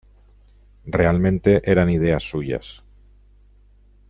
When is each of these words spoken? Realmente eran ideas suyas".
Realmente 0.87 1.61
eran 1.69 1.91
ideas 1.91 2.27
suyas". 2.27 2.81